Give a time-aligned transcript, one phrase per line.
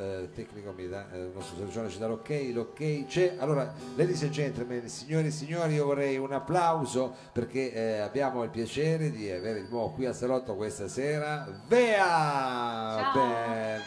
[0.00, 3.36] eh, tecnico mi dà, eh, il nostro Sergione ci dà l'ok, l'ok c'è.
[3.38, 8.50] Allora, ladies and gentlemen, signori e signori, io vorrei un applauso perché eh, abbiamo il
[8.50, 13.12] piacere di avere di nuovo qui a Salotto questa sera Vea!
[13.12, 13.12] Ciao.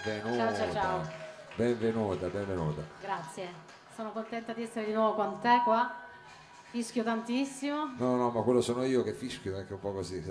[0.04, 0.56] Benvenuta!
[0.56, 1.02] Ciao, ciao, ciao.
[1.56, 2.82] Benvenuta, benvenuta.
[3.02, 3.48] Grazie,
[3.96, 6.03] sono contenta di essere di nuovo con te qua.
[6.74, 7.94] Fischio tantissimo.
[8.00, 10.24] No, no, ma quello sono io che fischio anche un po' così,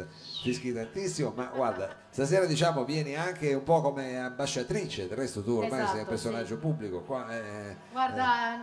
[0.43, 5.53] fischi tantissimo, ma guarda, stasera diciamo vieni anche un po' come ambasciatrice, del resto tu
[5.53, 6.61] ormai sei Esatto, un personaggio sì.
[6.61, 8.59] pubblico, qua eh, Guarda, eh,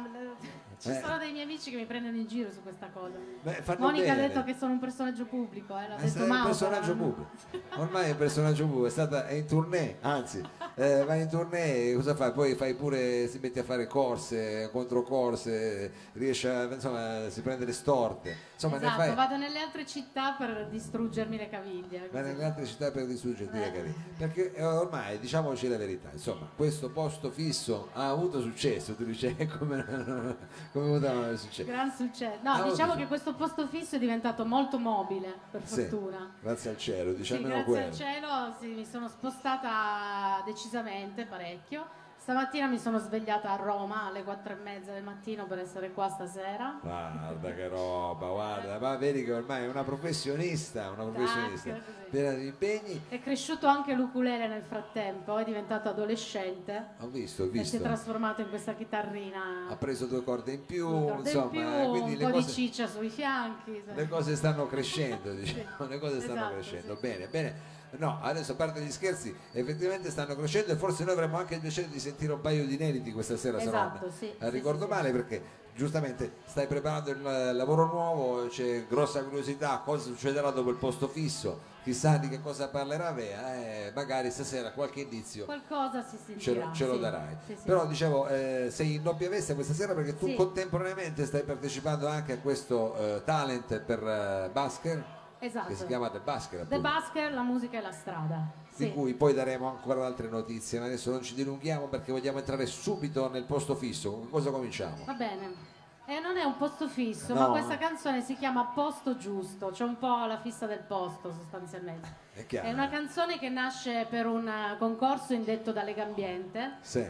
[0.80, 1.02] ci Eh.
[1.04, 3.16] sono dei miei amici che mi prendono in giro su questa cosa.
[3.44, 4.24] beh, Monica bene.
[4.24, 6.46] ha detto che sono un personaggio pubblico, eh, l'ha detto sei un Mauro.
[6.46, 7.30] personaggio pubblico,
[7.78, 10.42] ormai è un personaggio pubblico, è, stata, è in tournée, anzi,
[10.76, 12.32] eh, vai in tournée, cosa fai?
[12.32, 17.74] Poi fai pure, si metti a fare corse, controcorse, riesce a, insomma, si prende le
[17.74, 19.16] storte, insomma ne esatto, fai...
[19.16, 22.10] vado nelle altre città per distruggermi le caviglie.
[22.10, 22.24] Così.
[22.24, 23.72] nelle altre città per distruggerti le Eh.
[23.72, 23.94] caviglie.
[24.18, 29.34] Perché eh, ormai, diciamoci la verità, insomma, questo posto fisso ha avuto successo, tu dici
[29.38, 30.38] "Eh, come,
[30.74, 31.70] come poteva avere successo?
[31.70, 32.40] Gran successo.
[32.44, 36.32] No, Ah, diciamo che questo posto fisso è diventato molto mobile, per Sì, fortuna.
[36.42, 37.86] grazie al cielo, Sì, diciamo grazie quello.
[37.88, 41.86] al cielo sì, mi sono spostata decisamente parecchio.
[42.30, 46.10] Stamattina mi sono svegliata a Roma alle quattro e mezza del mattino per essere qua
[46.10, 46.78] stasera.
[46.80, 51.76] Guarda che roba, guarda, ma vedi che ormai è una professionista, una professionista,
[52.08, 53.02] piena di impegni.
[53.10, 57.62] È cresciuto anche l'ukulele nel frattempo, è diventato adolescente Ho visto, ho e si è
[57.62, 57.80] visto.
[57.82, 59.66] trasformato in questa chitarrina.
[59.68, 62.26] Ha preso due corde in più, Una corda in insomma, più, eh, quindi un le
[62.26, 62.46] po' cose...
[62.46, 63.82] di ciccia sui fianchi.
[63.92, 66.94] le cose stanno crescendo, diciamo, le cose stanno Esatto, crescendo.
[66.94, 67.02] sì.
[67.02, 67.78] Bene, bene.
[67.98, 71.62] No, adesso a parte gli scherzi, effettivamente stanno crescendo e forse noi avremo anche il
[71.62, 74.84] piacere di sentire un paio di inediti questa sera, se Esatto, non sì, eh, ricordo
[74.86, 75.42] sì, male perché
[75.76, 81.08] giustamente stai preparando il eh, lavoro nuovo, c'è grossa curiosità, cosa succederà dopo il posto
[81.08, 86.24] fisso, chissà di che cosa parlerà Vea, eh, magari stasera qualche indizio Qualcosa si ce
[86.26, 86.66] sentirà.
[86.66, 87.00] lo, ce lo sì.
[87.00, 87.38] darai.
[87.46, 87.62] Sì, sì.
[87.66, 92.34] Però dicevo, eh, sei in doppia veste questa sera perché tu contemporaneamente stai partecipando anche
[92.34, 95.68] a questo eh, talent per eh, Basker Esatto.
[95.70, 98.42] che si chiama The Basker, The appunto, Basker, la musica e la strada.
[98.76, 98.94] di Sì.
[98.94, 103.30] cui poi daremo ancora altre notizie, ma adesso non ci dilunghiamo perché vogliamo entrare subito
[103.30, 104.12] nel posto fisso.
[104.12, 105.04] Con cosa cominciamo?
[105.06, 105.68] Va bene.
[106.06, 107.40] E non è un posto fisso, No.
[107.42, 112.08] ma questa canzone si chiama Posto Giusto, c'è un po' la fissa del posto sostanzialmente.
[112.34, 112.46] È.
[112.48, 116.78] È una canzone che nasce per un eh, concorso indetto da Legambiente.
[116.82, 117.06] Sì.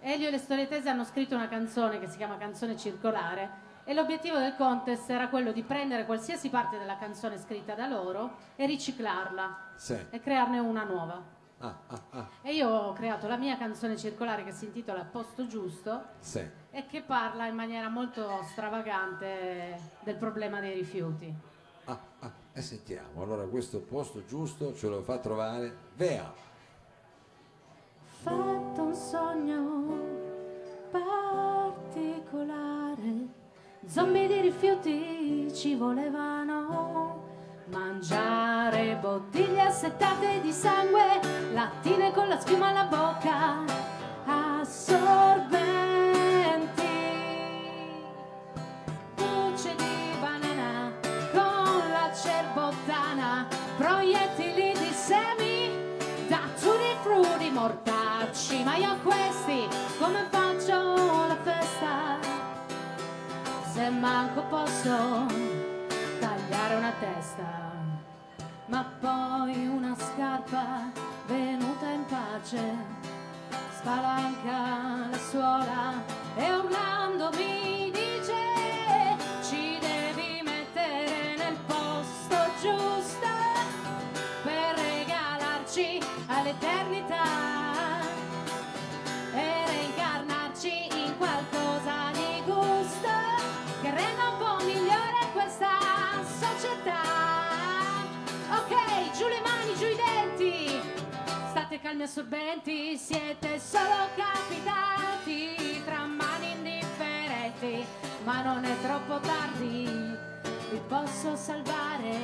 [0.00, 3.94] Elio e le storie tese hanno scritto una canzone che si chiama Canzone Circolare e
[3.94, 8.66] l'obiettivo del contest era quello di prendere qualsiasi parte della canzone scritta da loro e
[8.66, 9.96] riciclarla Sì.
[10.10, 11.22] e crearne una nuova.
[11.60, 15.46] Ah, ah, ah, E io ho creato la mia canzone circolare che si intitola Posto
[15.46, 16.46] Giusto sì.
[16.70, 21.34] e che parla in maniera molto stravagante del problema dei rifiuti.
[21.86, 23.22] Ah, ah, e sentiamo.
[23.22, 26.30] Allora questo posto giusto ce lo fa trovare Vea.
[28.20, 29.96] Fatto un sogno
[30.90, 32.67] particolare,
[33.88, 37.24] zombie di rifiuti ci volevano.
[37.70, 41.20] Mangiare bottiglie assettate di sangue,
[41.52, 43.64] lattine con la schiuma alla bocca,
[44.24, 45.66] assorbenti.
[49.16, 50.92] Bucce di banana
[51.32, 55.70] con la cerbottana, proiettili di semi
[56.28, 58.62] da tutti frutti mortacci.
[58.64, 58.92] Ma io
[64.48, 65.26] posso
[66.18, 67.66] tagliare una testa.
[68.66, 70.90] Ma poi una scarpa
[71.26, 72.76] venuta in pace
[73.78, 76.02] spalanca la suola
[76.36, 77.30] e urlando
[101.78, 107.86] State calmi assorbenti, siete solo capitati tra mani indifferenti,
[108.24, 109.88] ma non è troppo tardi,
[110.70, 112.16] vi posso salvare,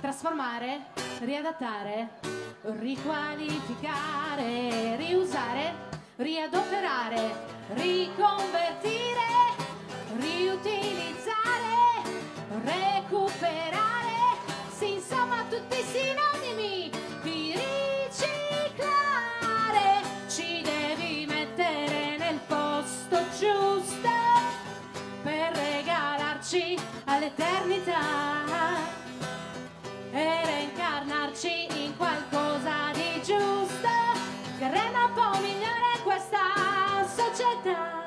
[0.00, 0.86] trasformare,
[1.20, 2.08] riadattare,
[2.62, 5.74] riqualificare, riusare,
[6.16, 7.34] riadoperare,
[7.74, 9.26] riconvertire,
[10.16, 12.00] riutilizzare,
[12.62, 14.38] recuperare,
[14.74, 15.84] sì insomma tutti i
[27.24, 28.00] l'eternità
[30.12, 33.88] e reincarnarci in qualcosa di giusto
[34.58, 38.02] che renda un po' migliore questa società.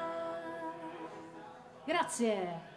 [1.84, 2.77] Grazie.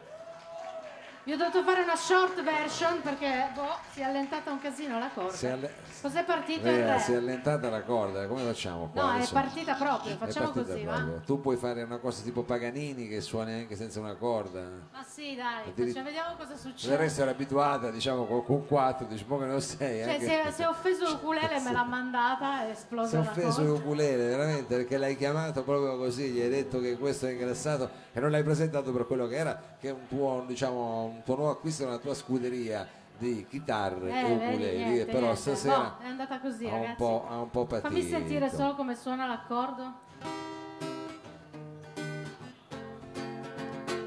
[1.31, 5.11] Vi ho dovuto fare una short version perché boh, si è allentata un casino la
[5.15, 5.31] corda.
[5.32, 5.73] Si è alle-
[6.03, 6.99] Cos'è partito il re?
[6.99, 9.03] si è allentata la corda, come facciamo qua?
[9.03, 9.35] No, è adesso?
[9.35, 11.12] partita proprio, È facciamo partita così, proprio.
[11.12, 11.21] va?
[11.21, 14.61] Tu puoi fare una cosa tipo Paganini che suoni anche senza una corda.
[14.91, 16.97] Ma sì, dai, facciamo- vediamo cosa Del succede.
[16.97, 20.03] resto era abituata, diciamo, con, con quattro, dici, mo che non sei.
[20.03, 23.31] Cioè, anche- se, se ho offeso l'ukulele me l'ha mandata, è Si esplosa è una
[23.31, 23.62] offeso cosa.
[23.62, 28.19] l'ukulele, veramente, perché l'hai chiamato proprio così, gli hai detto che questo è ingrassato e
[28.19, 31.99] non l'hai presentato per quello che era, che è un tuo, diciamo, nuovo acquisto, una
[31.99, 32.87] tua scuderia
[33.19, 35.37] di chitarre Eh, e ukulele, niente, però niente.
[35.40, 36.96] stasera Boh, è andata così, ha un ragazzi.
[36.96, 37.88] po', ha un po' patito.
[37.88, 40.08] Fammi sentire solo come suona l'accordo.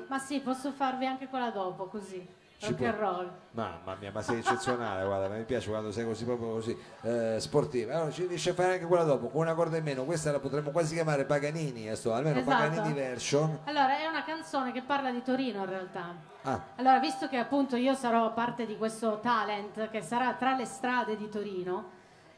[0.08, 2.26] Ma sì, posso farvi anche quella dopo, così.
[2.70, 3.32] Rock può- and roll.
[3.52, 7.96] Mamma mia, ma sei eccezionale, guarda, mi piace quando sei così proprio così eh, sportiva.
[7.96, 10.40] Allora ci riesce a fare anche quella dopo, con una corda in meno, questa la
[10.40, 12.58] potremmo quasi chiamare Paganini, eh, almeno Esatto.
[12.58, 13.60] Paganini version.
[13.66, 16.16] Allora, è una canzone che parla di Torino in realtà.
[16.44, 20.66] Ah, Allora, visto che appunto io sarò parte di questo talent che sarà tra le
[20.66, 21.90] strade di Torino,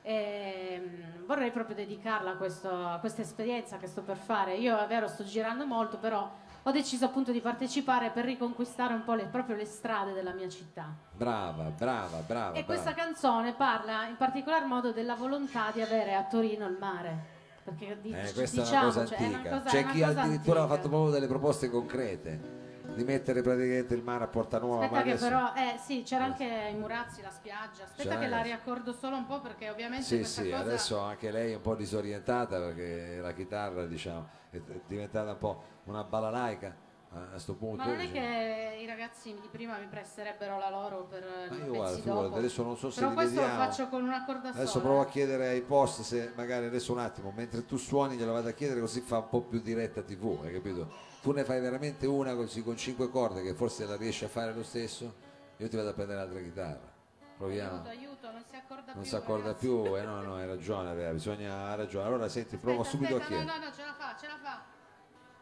[0.02, 4.56] ehm, vorrei proprio dedicarla a, questo- a questa esperienza che sto per fare.
[4.56, 6.30] Io è vero sto girando molto, però
[6.68, 10.50] ho deciso appunto di partecipare per riconquistare un po' le, proprio le strade della mia
[10.50, 10.94] città.
[11.14, 12.58] brava, brava, brava.
[12.58, 13.06] E questa brava.
[13.08, 17.34] canzone parla in particolar modo della volontà di avere a Torino il mare.
[17.64, 19.50] Perché di- Eh, questa diciamo, è una cosa cioè, antica.
[19.50, 20.68] cosa- C'è chi addirittura ha antica.
[20.68, 22.54] fatto proprio delle proposte concrete
[22.96, 24.86] di mettere praticamente il mare a Porta Nuova.
[24.86, 27.84] Aspetta che adesso- però, eh sì, c'era anche i Murazzi, la spiaggia.
[27.84, 30.62] Aspetta C'era che la riaccordo solo un po' perché ovviamente Sì, questa sì, cosa...
[30.64, 35.64] adesso anche lei è un po' disorientata perché la chitarra diciamo, è diventata un po'
[35.86, 36.76] una balalaica
[37.14, 37.78] a questo punto.
[37.84, 41.60] Ma non è che i ragazzi di prima mi presterebbero la loro per Ma i
[41.60, 43.58] io guarda, figurati, adesso non so se Però li questo vediamo.
[43.58, 44.84] lo faccio con una corda Adesso sola.
[44.84, 48.50] provo a chiedere ai post se magari adesso un attimo, mentre tu suoni glielo vado
[48.50, 50.92] a chiedere così fa un po' più diretta tv, hai capito?
[51.22, 54.54] Tu ne fai veramente una così con cinque corde che forse la riesci a fare
[54.54, 55.16] lo stesso,
[55.58, 56.94] io ti vado a prendere l'altra chitarra.
[57.38, 57.72] Proviamo.
[57.84, 59.04] Aiuto, aiuto, non si accorda Non più.
[59.10, 59.66] si accorda ragazzi.
[59.66, 62.06] più, eh, no, no, hai ragione, bisogna, ha ragione.
[62.08, 63.58] Allora senti, provo Aspetta, subito a aspetta, chiedere.
[63.60, 64.64] No, no, no, ce la fa, ce la fa.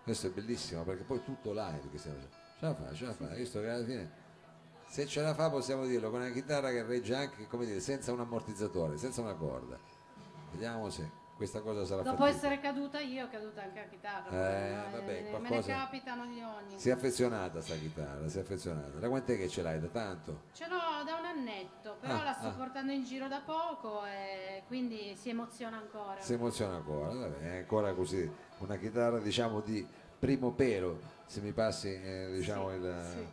[0.04, 2.42] Questo è bellissimo perché poi tutto live che stiamo facendo.
[2.60, 4.12] Ce la fa, ce la fa, visto che alla fine
[4.94, 8.12] se ce la fa possiamo dirlo con una chitarra che regge anche, come dire, senza
[8.12, 9.80] un ammortizzatore, senza una corda.
[10.52, 12.36] Vediamo se questa cosa sarà Dopo fattibile.
[12.38, 14.30] essere caduta io, è caduta anche la chitarra.
[14.30, 14.84] Eh, no?
[14.92, 16.78] vabbè, me ne qualcosa- capitano di ogni.
[16.80, 19.00] Si è affezionata sta chitarra, si è affezionata.
[19.00, 19.80] Da quant'è che ce l'hai?
[19.80, 20.44] Da tanto?
[20.54, 22.52] Ce l'ho da un annetto, però Ah, la sto ah.
[22.52, 26.20] portando in giro da poco e quindi si emoziona ancora.
[26.22, 29.86] Si emoziona ancora, vabbè, è ancora così, una chitarra diciamo di
[30.20, 33.28] primo pelo, se mi passi eh, diciamo Sì, il, sì.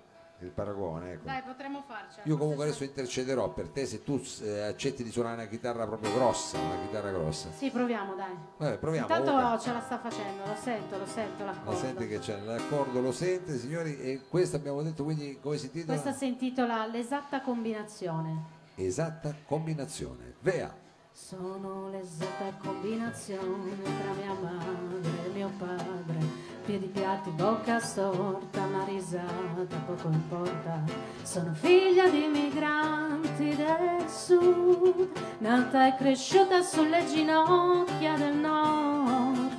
[0.45, 1.13] Il paragone.
[1.13, 1.25] Ecco.
[1.27, 2.23] Dai, potremmo farcela.
[2.27, 6.13] Io comunque adesso intercederò per te se tu eh, accetti di suonare una chitarra proprio
[6.15, 7.51] grossa, una chitarra grossa.
[7.53, 8.35] Sì, proviamo, dai.
[8.57, 9.07] Vabbè, proviamo.
[9.07, 9.59] Intanto Luca.
[9.59, 11.79] ce la sta facendo, lo sento, lo sento La l'accordo.
[11.79, 15.99] sente che c'è l'accordo, lo sente signori e questo abbiamo detto quindi come si intitola?
[15.99, 18.59] Questa si intitola L'esatta combinazione.
[18.77, 20.35] Esatta combinazione.
[20.41, 20.75] Vea.
[21.13, 26.50] Sono l'esatta combinazione tra mia madre e mio padre.
[26.71, 30.81] Piedi piatti, bocca storta, una risata, poco importa.
[31.21, 35.09] Sono figlia di migranti del sud,
[35.39, 39.51] nata e cresciuta sulle ginocchia del nord.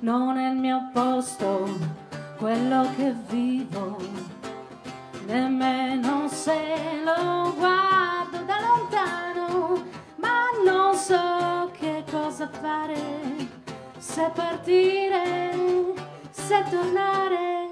[0.00, 1.74] Non è il mio posto,
[2.36, 3.96] quello che vivo,
[5.24, 9.84] nemmeno se lo guardo da lontano,
[10.16, 10.34] ma
[10.66, 13.00] non so che cosa fare,
[13.96, 15.48] se partire,
[16.48, 17.66] se tornare.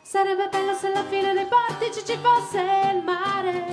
[0.00, 2.60] Sarebbe bello se alla fine dei portici ci fosse
[2.94, 3.66] il mare,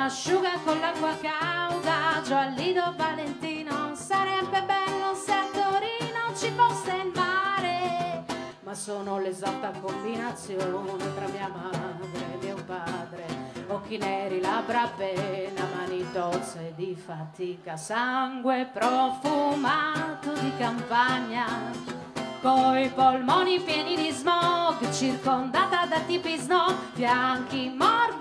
[0.00, 3.94] bagnasciuga con l'acqua cauda, giù al Lido Valentino.
[3.94, 8.24] Sarebbe bello se a Torino ci fosse il mare,
[8.60, 13.26] ma sono l'esatta combinazione tra mia madre e mio padre.
[13.68, 21.98] Occhi neri, labbra appena, mani tozze di fatica, sangue profumato di campagna.
[22.40, 28.19] Coi polmoni pieni di smog, circondata da tipi snow, fianchi morbidi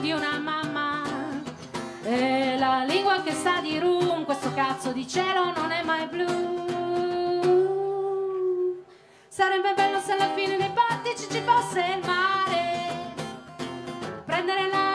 [0.00, 1.02] di una mamma.
[2.02, 6.62] E la lingua che sa di rum, questo cazzo di cielo non è mai blu.
[9.28, 13.12] Sarebbe bello se alla fine dei portici ci fosse il mare.
[14.24, 14.93] Prendere la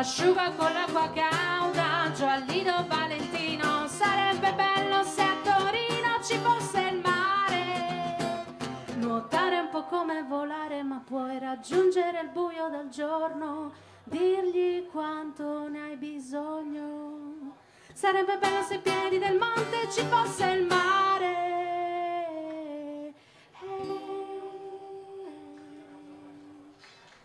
[0.00, 3.86] asciuga con l'acqua cauda giù al Lido Valentino.
[3.86, 8.46] Sarebbe bello se a Torino ci fosse il mare.
[8.94, 13.72] Nuotare un po' come volare ma puoi raggiungere il buio del giorno.
[14.04, 17.56] Dirgli quanto ne hai bisogno.
[17.92, 21.48] Sarebbe bello se ai piedi del monte ci fosse il mare.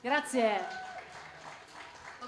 [0.01, 0.85] Grazie.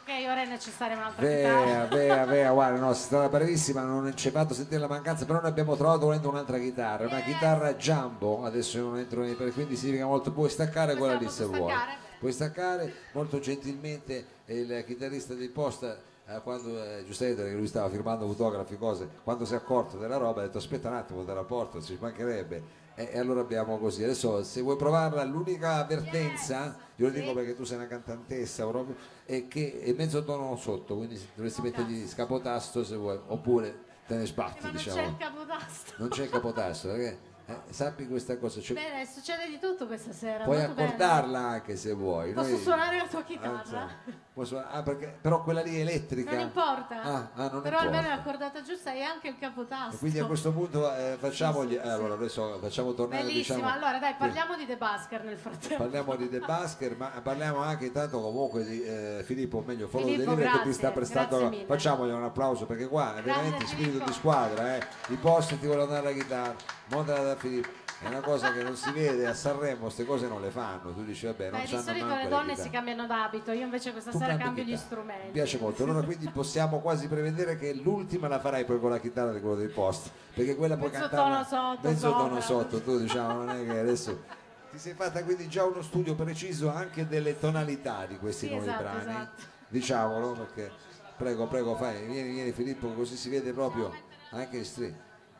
[0.07, 1.95] Ok, ora è necessaria un'altra Vea, chitarra.
[1.97, 5.41] vea, vea, guarda, no, è stata bravissima, non ci è fatto sentire la mancanza, però
[5.41, 10.05] noi abbiamo trovato volendo un'altra chitarra, una chitarra jumbo, adesso non entro nei quindi significa
[10.05, 11.69] molto, puoi staccare quella lì se vuoi.
[11.71, 11.97] staccare?
[12.19, 15.97] Puoi staccare, molto gentilmente il chitarrista di posta,
[16.27, 20.41] eh, quando eh, giustamente lui stava firmando autografi, cose, quando si è accorto della roba
[20.41, 22.85] ha detto aspetta un attimo, te la porto, ci mancherebbe.
[22.95, 24.03] E, e allora abbiamo così.
[24.03, 28.95] Adesso se vuoi provarla, l'unica avvertenza, io lo dico perché tu sei una cantantessa proprio,
[29.23, 34.25] è che è mezzo tono sotto, quindi dovresti mettergli scapotasto se vuoi, oppure te ne
[34.25, 34.95] sbatti, Ma non diciamo.
[34.95, 35.93] c'è il capotasto.
[35.97, 37.17] Non c'è il capotasto, perché
[37.49, 40.43] eh, sappi questa cosa, cioè, Bene, succede di tutto questa sera.
[40.43, 42.33] puoi molto accordarla anche se vuoi.
[42.33, 43.87] Posso Noi- suonare la tua Ah, chitarra?
[44.33, 46.31] puoi suonare- ah, perché, però quella lì è elettrica.
[46.31, 47.01] Non importa.
[47.01, 47.79] Ah, ah, non Però importa.
[47.79, 49.95] almeno è accordata giusta e anche il capotasto.
[49.95, 53.57] E quindi a questo punto eh, facciamogli, Sì, sì, eh, allora adesso facciamo tornare Bellissimo.
[53.59, 55.77] diciamo, allora, dai, parliamo di The Busker nel frattempo.
[55.83, 60.07] parliamo di The Basker, ma parliamo anche intanto comunque di eh, Filippo, o meglio Follow
[60.09, 61.65] Filippo, che ti grazie, sta prestando, grazie mille.
[61.65, 64.05] facciamogli un applauso perché qua è Grande veramente spirito Filippo.
[64.09, 64.85] di squadra, eh.
[65.07, 66.55] i posti ti vogliono dare la chitarra,
[66.89, 67.85] montala da Filippo.
[67.99, 70.93] È una cosa che non si vede a Sanremo, queste cose non le fanno.
[70.93, 74.11] Tu dici, vabbè, non Beh, di solito le donne si cambiano d'abito, io invece questa
[74.11, 75.25] Tu sera cambi cambio gli strumenti.
[75.25, 78.99] Mi piace molto, allora quindi possiamo quasi prevedere che l'ultima la farai poi con la
[78.99, 83.43] chitarra di quello dei post, perché quella cantarla tono sotto, mezzo tono sotto, tu diciamo,
[83.43, 84.23] non è che adesso
[84.71, 88.67] ti sei fatta quindi già uno studio preciso anche delle tonalità di questi Sì, nuovi
[88.67, 89.41] esatto, brani, esatto.
[89.69, 90.71] diciamolo perché
[91.17, 93.91] prego, prego, fai, vieni, vieni Filippo, così si vede proprio
[94.29, 94.93] anche il stream.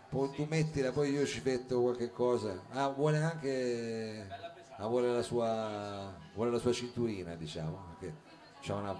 [0.10, 2.62] Poi tu mettila, poi io ci metto qualche cosa.
[2.72, 4.28] Ah, vuole anche
[4.78, 8.16] ah, vuole la sua vuole la sua cinturina, diciamo, perché
[8.62, 8.96] c'ha una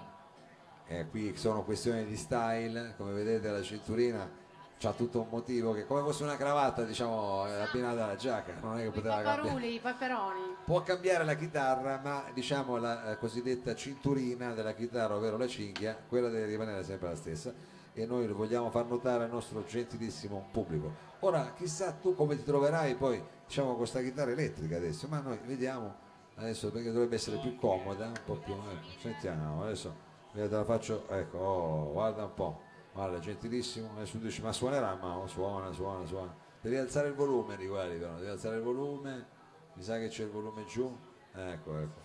[0.86, 4.46] eh, qui sono questioni di style, come vedete la cinturina
[4.78, 8.78] c'ha tutto un motivo che come fosse una cravatta, diciamo, è abbinata alla giacca, non
[8.78, 9.80] è che poteva cambiare.
[9.80, 10.40] paperoni.
[10.64, 15.96] Può cambiare la chitarra, ma diciamo la eh, cosiddetta cinturina della chitarra, ovvero la cinghia,
[16.08, 20.48] quella deve rimanere sempre la stessa e noi lo vogliamo far notare al nostro gentilissimo
[20.52, 21.06] pubblico.
[21.20, 25.38] Ora, chissà tu come ti troverai poi, diciamo, con questa chitarra elettrica adesso, ma noi
[25.44, 30.64] vediamo adesso perché dovrebbe essere più comoda, un po' più, ecco, sentiamo, adesso te la
[30.64, 32.60] faccio, ecco, oh, guarda un po',
[32.92, 36.32] guarda, gentilissimo, adesso tu dici, ma suonerà, ma suona, suona, suona.
[36.60, 39.26] Devi alzare il volume, riguardi però, devi alzare il volume,
[39.72, 40.96] mi sa che c'è il volume giù,
[41.32, 42.00] ecco, ecco,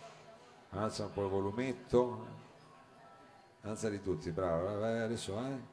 [0.72, 2.26] alza un po' il volumetto,
[3.62, 5.73] alzali tutti, bravo, vai, adesso vai.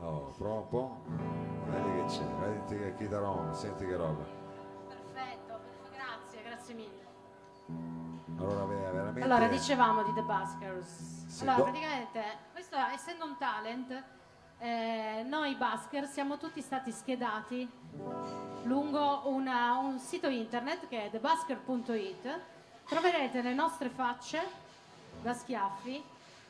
[0.00, 0.96] Oh, prova un po',
[1.70, 4.24] vedi che c'è, vedi che chitarrone, senti che roba.
[4.88, 5.58] Perfetto,
[5.92, 7.04] grazie, grazie mille.
[8.38, 9.20] Allora, ve- veramente...
[9.22, 11.26] Allora, dicevamo di The Buskers.
[11.26, 12.22] Sì, allora, do- praticamente,
[12.52, 14.02] questo essendo un talent,
[14.58, 17.68] eh, noi Busker siamo tutti stati schedati
[18.64, 22.40] lungo una- un sito internet che è thebusker.it.
[22.86, 24.40] Troverete le nostre facce
[25.22, 26.02] da schiaffi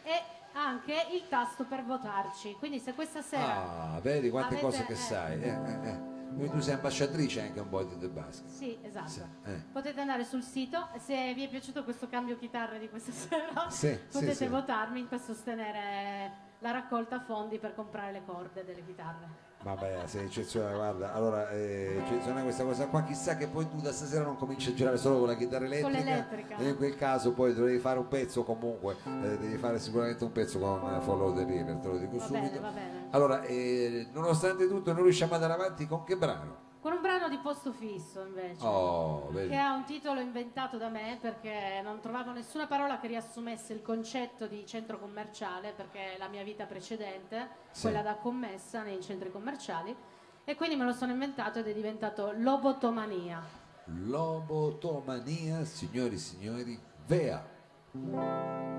[0.02, 0.22] e
[0.56, 2.54] anche il tasto per votarci.
[2.58, 3.92] Quindi se questa sera...
[3.94, 4.96] Ah, vedi quante Avete- cose che eh.
[4.96, 5.40] sai.
[5.42, 6.14] Eh, eh, eh.
[6.50, 8.46] Tu sei ambasciatrice anche un po' di The Basket.
[8.50, 9.08] Sì, esatto.
[9.08, 9.62] Sì, eh.
[9.72, 13.98] Potete andare sul sito, se vi è piaciuto questo cambio chitarre di questa sera, Sì,
[14.10, 14.46] potete sì.
[14.46, 19.45] votarmi per sostenere la raccolta fondi per comprare le corde delle chitarre.
[19.62, 23.90] Vabbè, sei eccezionale, guarda, allora eh, eccezionale questa cosa qua, chissà che poi tu da
[23.90, 26.56] stasera non cominci a girare solo con la chitarra elettrica, l'elettrica.
[26.56, 30.30] e in quel caso poi dovevi fare un pezzo comunque, eh, devi fare sicuramente un
[30.30, 32.42] pezzo con eh, Follow the River, te lo dico Va subito.
[32.46, 33.06] bene, va bene.
[33.10, 36.56] Allora, eh, nonostante tutto noi riusciamo ad andare avanti con che brano?
[36.86, 38.64] Con un brano di posto fisso invece.
[38.64, 39.28] Oh.
[39.32, 43.82] Che ha un titolo inventato da me perché non trovavo nessuna parola che riassumesse il
[43.82, 47.80] concetto di centro commerciale, perché è la mia vita precedente, Sì.
[47.80, 49.96] quella da commessa nei centri commerciali,
[50.44, 53.42] e quindi me lo sono inventato ed è diventato lobotomania.
[53.86, 58.74] Lobotomania, signori e signori, Vea.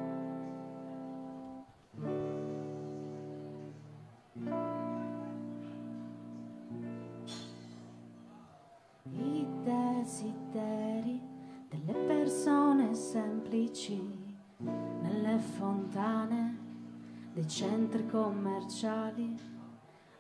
[10.08, 11.20] Desideri
[11.68, 14.02] delle persone semplici
[15.02, 16.58] nelle fontane
[17.34, 19.36] dei centri commerciali,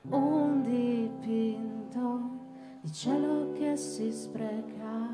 [0.09, 2.19] un dipinto
[2.81, 5.07] di cielo che si spreca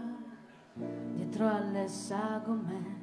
[1.14, 3.02] dietro alle sagome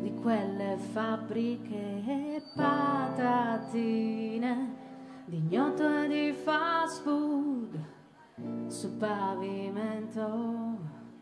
[0.00, 4.02] di quelle fabbriche e patatine,
[5.26, 7.43] di gnotto e di fast food
[8.74, 10.76] sul pavimento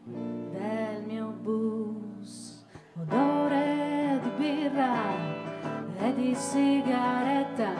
[0.05, 2.65] del mio bus.
[2.99, 4.97] Odore di birra
[5.99, 7.73] e di sigaretta,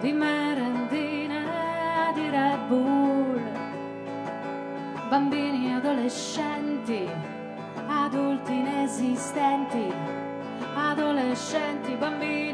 [0.00, 1.46] di merendine
[2.10, 3.40] e di Red Bull,
[5.08, 7.08] bambini adolescenti,
[7.88, 9.92] adulti inesistenti,
[10.76, 12.47] adolescenti, bambini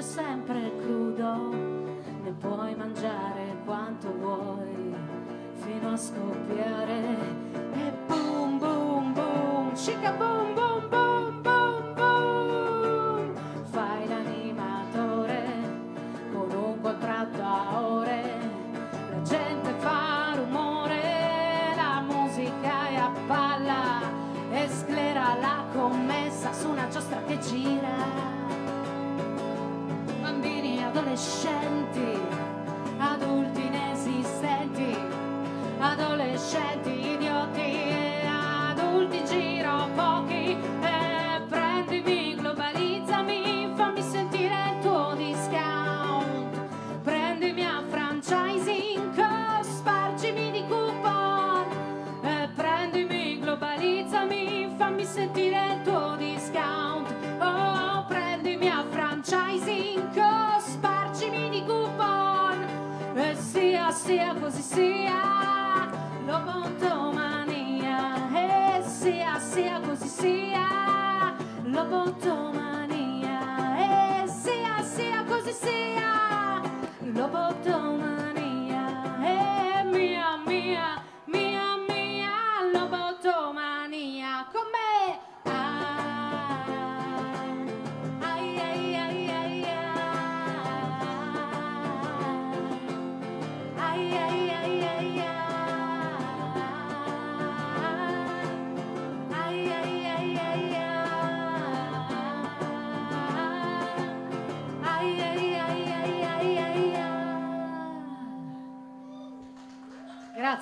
[0.00, 1.50] pesce sempre crudo,
[2.22, 4.94] ne puoi mangiare quanto vuoi
[5.56, 7.16] fino a scoppiare.
[7.74, 10.39] E boom boom boom, chica boom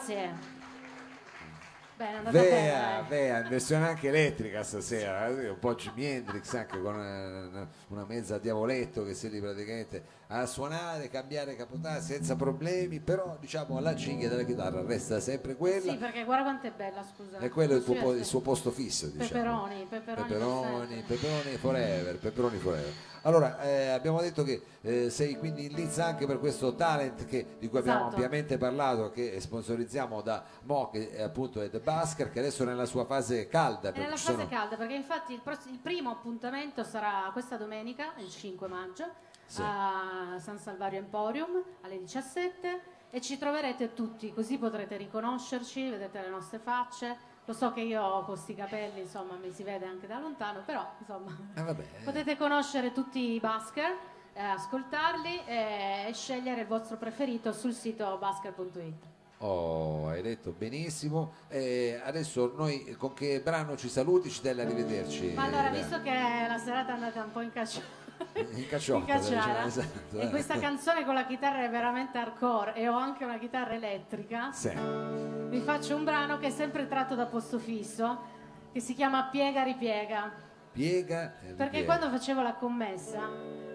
[0.08, 0.56] Grazie.
[1.98, 2.98] Bene, Vea, bene.
[2.98, 3.02] eh.
[3.08, 8.04] Vea, in versione anche elettrica stasera, eh, un po' Jimi Hendrix anche con una, una
[8.06, 13.96] mezza diavoletto che si lì praticamente a suonare, cambiare capotà senza problemi, però diciamo la
[13.96, 17.38] cinghia della chitarra resta sempre quella Sì, perché guarda quanto è bella, scusa.
[17.38, 19.28] e quello è il, tuo po- il suo posto fisso, diciamo.
[19.28, 20.28] Peperoni, peperoni.
[20.28, 22.92] per Peperoni, peperoni forever, peperoni forever.
[23.22, 27.56] Allora, eh, abbiamo detto che eh, sei quindi in lizza anche per questo talent che-
[27.58, 28.14] di cui abbiamo Esatto.
[28.14, 32.66] ampiamente parlato, che sponsorizziamo da Mo, che è appunto è The Basker, che adesso è
[32.66, 33.88] nella sua fase calda.
[33.88, 37.28] È perché nella ci fase sono- calda perché infatti il, pross- il primo appuntamento sarà
[37.32, 39.06] questa domenica, il 5 maggio,
[39.46, 39.62] Sì.
[39.64, 46.28] a San Salvario Emporium alle 17 e ci troverete tutti, così potrete riconoscerci, vedete le
[46.28, 47.27] nostre facce.
[47.48, 50.86] Lo so che io con questi capelli, insomma, mi si vede anche da lontano, però
[50.98, 53.96] insomma, Eh, potete conoscere tutti i Basker,
[54.34, 59.06] eh, ascoltarli e, e scegliere il vostro preferito sul sito basker.it.
[59.38, 61.32] Oh, hai detto benissimo.
[61.48, 65.32] Eh, adesso noi con che brano ci saluti, ci dai l'arrivederci?
[65.34, 67.80] Ma allora, visto che la serata è andata un po' in caccia
[68.54, 70.30] In cacciotta, in cacciara, diciamo, esatto, e eh.
[70.30, 74.70] questa canzone con la chitarra è veramente hardcore e ho anche una chitarra elettrica, Sì.
[75.48, 78.18] vi faccio un brano che è sempre tratto da Posto Fisso,
[78.72, 80.32] che si chiama Piega Ripiega.
[80.72, 81.86] Piega e Perché ripiega.
[81.96, 83.20] quando facevo la commessa,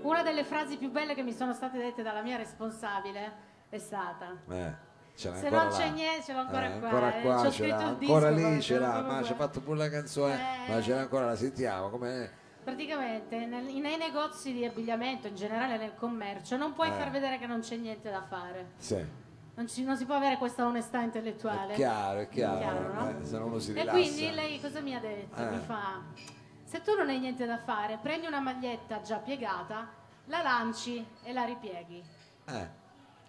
[0.01, 3.31] una delle frasi più belle che mi sono state dette dalla mia responsabile
[3.69, 4.71] è stata Eh,
[5.15, 5.91] Se non c'è là.
[5.91, 7.21] niente, ce l'ho ancora Eh, qua, ancora eh.
[7.21, 9.45] qua, C'ho ce l'ha, ancora disco, lì ce l'ha, ma ci ha qua.
[9.45, 10.33] fatto pure la canzone,
[10.67, 10.71] Eh.
[10.71, 12.31] ma ce l'ha ancora, la sentiamo, come
[12.63, 16.93] Praticamente nel- nei negozi di abbigliamento, in generale nel commercio, non puoi Eh.
[16.93, 18.71] far vedere che non c'è niente da fare.
[18.77, 19.21] Sì,
[19.55, 21.75] Non, ci- non si può avere questa onestà è intellettuale.
[21.75, 23.09] chiaro, è chiaro, Chiaro, no?
[23.19, 23.91] eh, se no uno si E rilassa.
[23.91, 25.39] quindi lei cosa mi ha detto?
[25.39, 25.45] Eh.
[25.51, 26.01] Mi fa,
[26.63, 29.87] se tu non hai niente da fare, prendi una maglietta già piegata,
[30.25, 32.01] la lanci e la ripieghi.
[32.45, 32.67] Eh,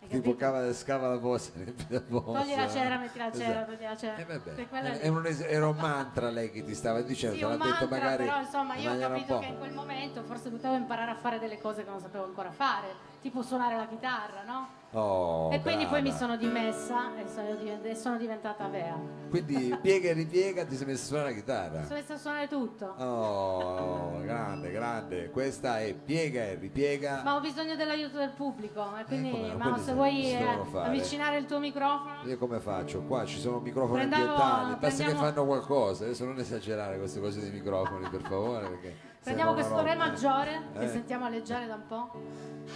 [0.09, 2.41] tipo cava, scava la posta, riempi la posta.
[2.41, 3.71] Togli la cera, metti la cera, Esatto.
[3.73, 4.17] togli la cera.
[4.17, 7.41] Eh, vabbè, quella è- un es- era un mantra lei che ti stava dicendo, Sì,
[7.43, 10.23] l'ha un detto mantra, magari però insomma in io ho capito che in quel momento
[10.23, 13.87] forse potevo imparare a fare delle cose che non sapevo ancora fare, tipo suonare la
[13.87, 14.69] chitarra, no?
[14.97, 16.19] Oh, e quindi poi mi brava.
[16.25, 18.95] sono dimessa e sono, div- e sono diventata Vea.
[19.29, 21.83] Quindi piega e ripiega ti sei messa a suonare la chitarra.
[21.85, 22.95] Sono messa a suonare tutto.
[22.99, 25.31] Oh, grande, grande.
[25.31, 27.23] Questa è piega e ripiega.
[27.25, 30.59] Ma ho bisogno dell'aiuto del pubblico, e quindi, come no, Mao, quelli se vuoi eh,
[30.75, 32.15] avvicinare il tuo microfono.
[32.27, 33.03] Io come faccio?
[33.03, 36.05] Qua ci sono microfoni Prendiamo- ambientali, basta prendiamo- che fanno qualcosa.
[36.05, 38.69] Adesso non esagerare queste cose dei microfoni, per favore.
[38.69, 40.89] Perché Prendiamo questo re maggiore che Eh.
[40.89, 42.11] sentiamo alleggiare da un po'.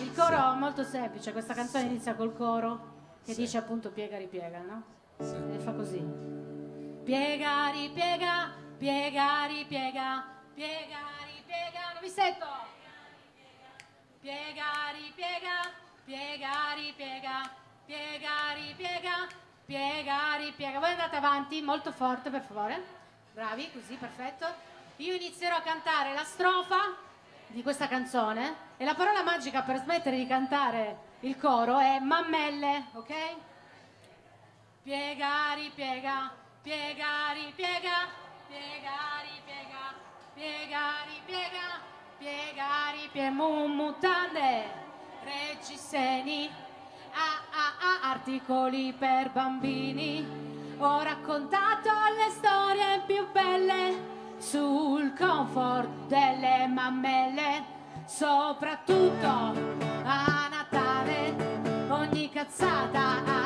[0.01, 3.43] Il coro è molto semplice, questa canzone inizia col coro che Sì.
[3.43, 4.83] dice appunto piega ripiega, no?
[5.19, 5.35] Sì.
[5.35, 5.99] E fa così.
[7.05, 12.47] Piega, ripiega, piega, ripiega, piega, ripiega, non vi sento!
[14.21, 15.71] Piega, ripiega,
[16.07, 17.51] piega, ripiega,
[17.85, 19.27] piega, ripiega,
[19.67, 20.79] piega, ripiega.
[20.81, 22.83] Voi andate avanti molto forte, per favore.
[23.35, 24.47] Bravi, così, perfetto.
[25.01, 26.97] Io inizierò a cantare la strofa
[27.47, 32.87] di questa canzone e la parola magica per smettere di cantare il coro è mammelle,
[32.95, 33.15] ok?
[34.83, 36.33] Piega, ripiega,
[36.63, 38.09] piega, ripiega,
[38.49, 39.95] piega, ripiega,
[40.35, 41.81] piega, ripiega,
[42.19, 44.65] piega, ripiega, mu- mutande,
[45.23, 46.51] reggiseni,
[47.13, 50.27] a, a, a, articoli per bambini.
[50.79, 57.64] Ho raccontato le storie più belle sul comfort delle mammelle,
[58.05, 59.27] soprattutto
[60.05, 61.35] a Natale.
[61.88, 63.38] Ogni cazzata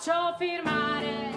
[0.00, 1.30] faccio firmare.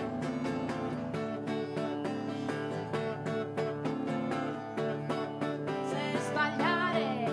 [5.83, 7.27] Se sbagliare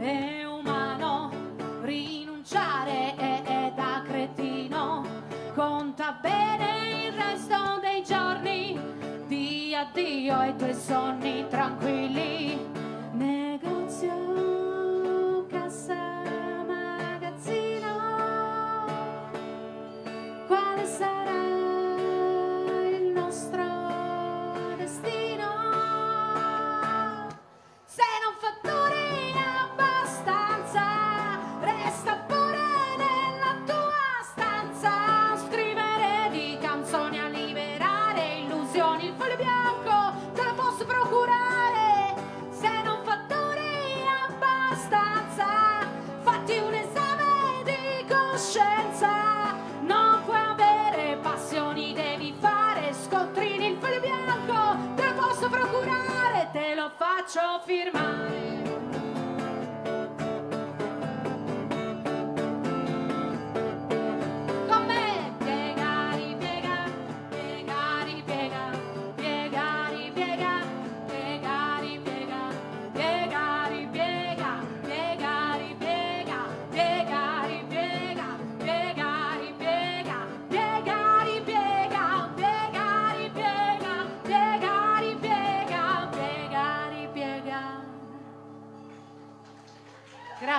[0.00, 1.30] è umano,
[1.82, 5.06] rinunciare è, è da cretino.
[5.54, 8.76] Conta bene il resto dei giorni,
[9.28, 11.91] di addio ai tuoi sonni tranquilli.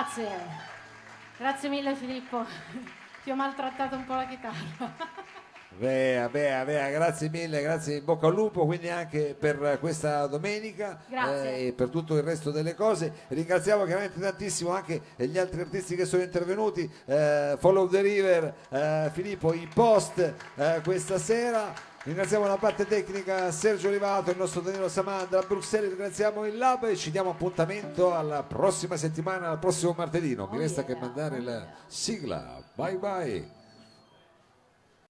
[0.04, 0.28] Grazie.
[1.38, 2.44] Grazie mille Filippo.
[3.24, 4.92] Ti ho maltrattato un po' la chitarra.
[5.76, 11.00] Bea, bea, bea, grazie mille, grazie in bocca al lupo, quindi anche per questa domenica
[11.10, 13.12] eh, e per tutto il resto delle cose.
[13.26, 19.10] Ringraziamo chiaramente tantissimo anche gli altri artisti che sono intervenuti, eh, Follow the River, eh,
[19.12, 21.93] Filippo in post eh, questa sera.
[22.04, 26.84] Ringraziamo la parte tecnica Sergio Rivato, il nostro Danilo Samandra, a Bruxelles ringraziamo il Lab
[26.84, 30.34] e ci diamo appuntamento alla prossima settimana, al prossimo martedì.
[30.34, 31.74] Non mi resta che mandare oh la yeah.
[31.86, 32.62] sigla.
[32.74, 33.63] Bye bye.